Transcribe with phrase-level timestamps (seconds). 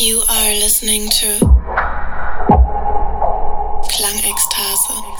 [0.00, 1.26] You are listening to
[3.92, 5.19] Klangekstase.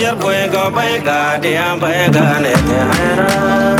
[0.00, 3.79] Jer bwega bwega, dia bwega ne dia.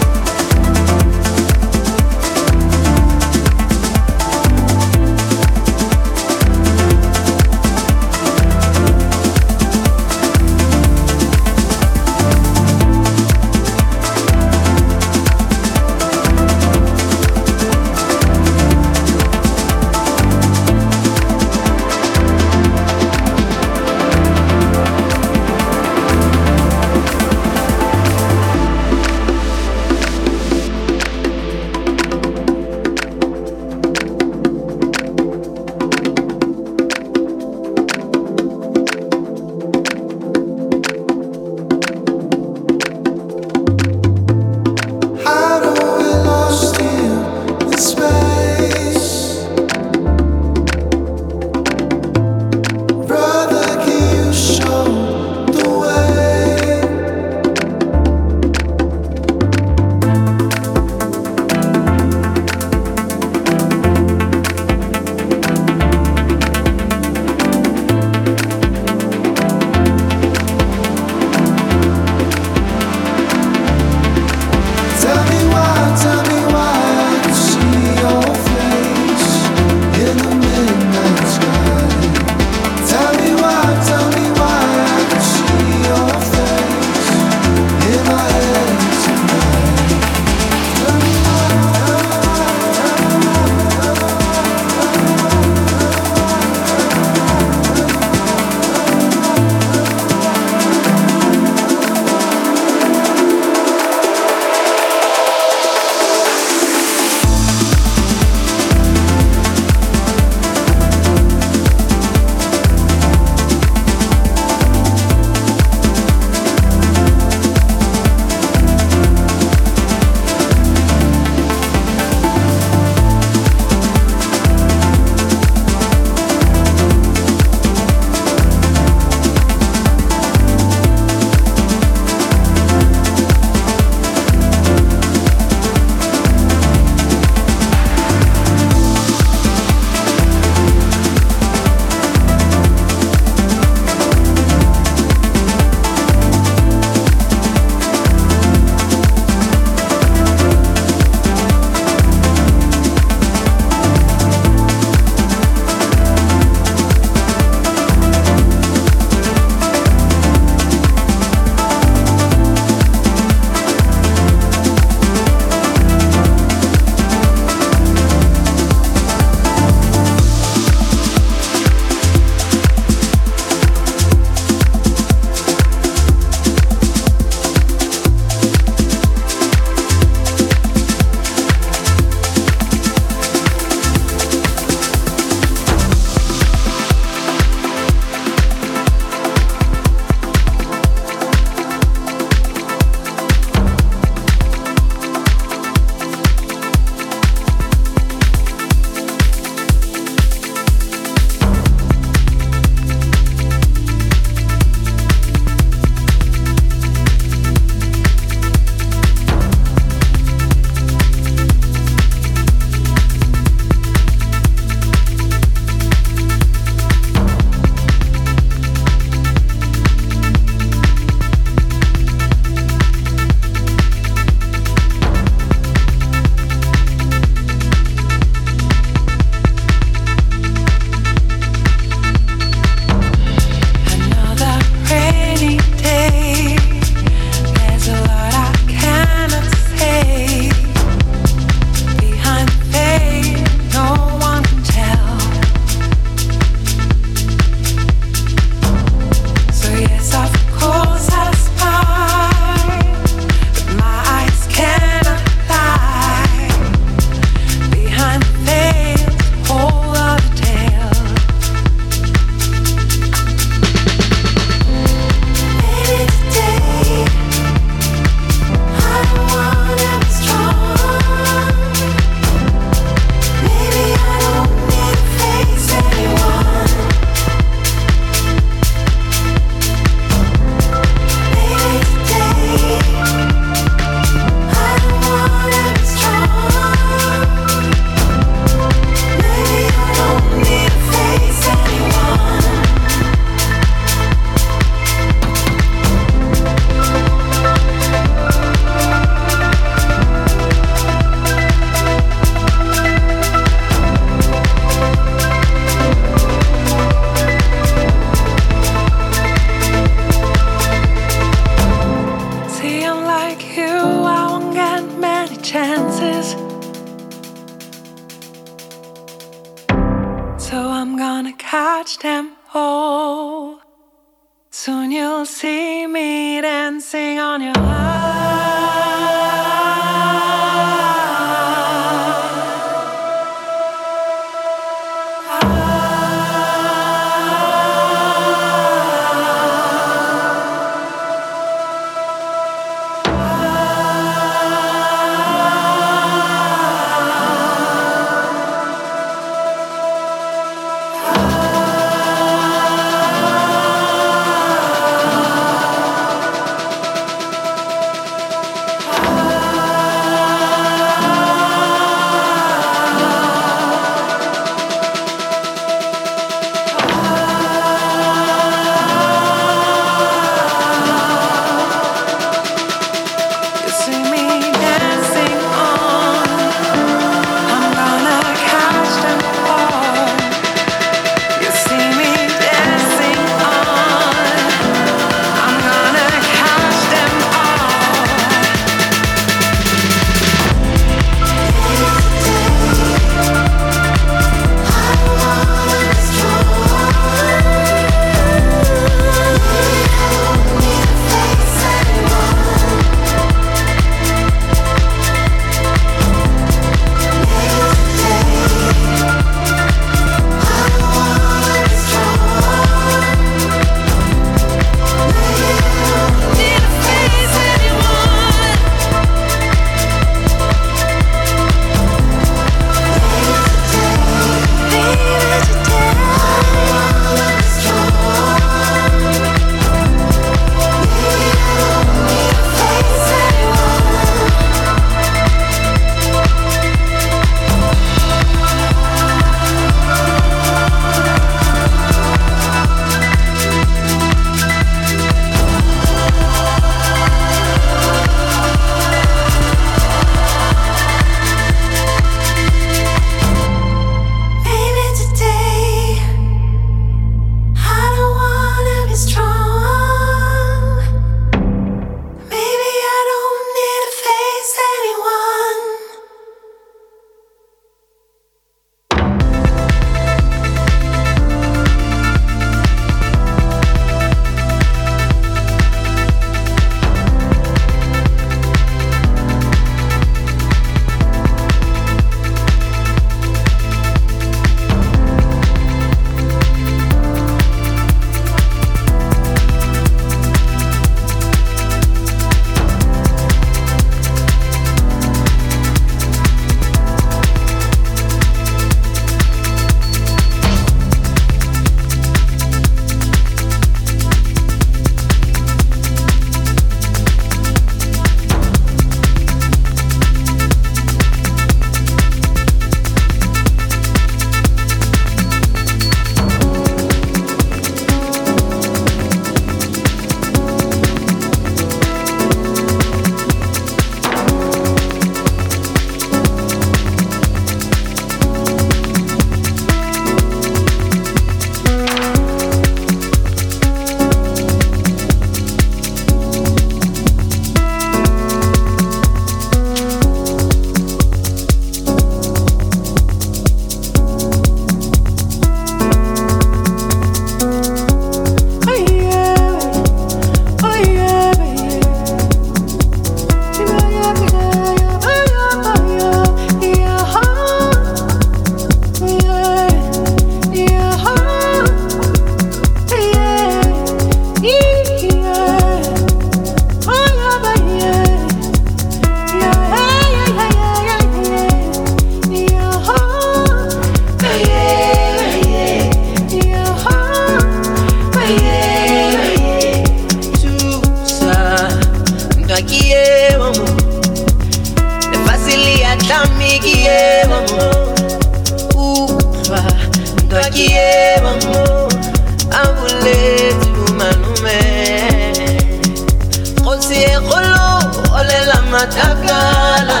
[598.78, 600.00] matakala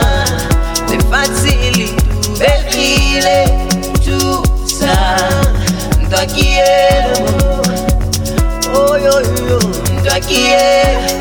[0.88, 1.94] nefatili
[2.38, 3.48] bekile
[4.04, 4.96] tusa
[6.02, 7.18] ntwakielo
[8.90, 9.58] oyoyo
[10.00, 11.17] ntwakielo